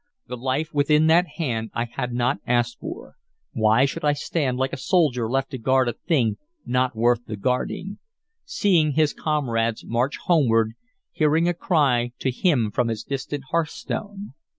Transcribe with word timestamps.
The 0.25 0.35
life 0.35 0.73
within 0.73 1.05
that 1.13 1.27
hand 1.37 1.69
I 1.75 1.85
had 1.85 2.11
not 2.11 2.39
asked 2.47 2.79
for. 2.79 3.17
Why 3.51 3.85
should 3.85 4.03
I 4.03 4.13
stand 4.13 4.57
like 4.57 4.73
a 4.73 4.75
soldier 4.77 5.29
left 5.29 5.51
to 5.51 5.59
guard 5.59 5.87
a 5.87 5.93
thing 5.93 6.37
not 6.65 6.95
worth 6.95 7.27
the 7.27 7.37
guarding; 7.37 7.99
seeing 8.43 8.93
his 8.93 9.13
comrades 9.13 9.85
march 9.85 10.17
homeward, 10.17 10.73
hearing 11.11 11.47
a 11.47 11.53
cry 11.53 12.13
to 12.17 12.31
him 12.31 12.71
from 12.71 12.87
his 12.87 13.03
distant 13.03 13.43
hearthstone? 13.51 14.33